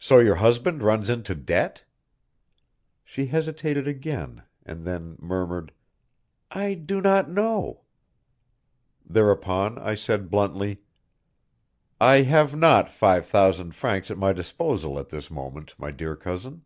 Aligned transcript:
"So 0.00 0.18
your 0.18 0.34
husband 0.34 0.82
runs 0.82 1.08
into 1.08 1.32
debt?" 1.36 1.84
She 3.04 3.26
hesitated 3.26 3.86
again, 3.86 4.42
and 4.66 4.84
then 4.84 5.14
murmured: 5.20 5.70
"I 6.50 6.74
do 6.74 7.00
not 7.00 7.30
know." 7.30 7.82
Thereupon 9.08 9.78
I 9.78 9.94
said 9.94 10.28
bluntly: 10.28 10.80
"I 12.00 12.22
have 12.22 12.56
not 12.56 12.90
five 12.90 13.26
thousand 13.26 13.76
francs 13.76 14.10
at 14.10 14.18
my 14.18 14.32
disposal 14.32 14.98
at 14.98 15.10
this 15.10 15.30
moment, 15.30 15.76
my 15.78 15.92
dear 15.92 16.16
cousin." 16.16 16.64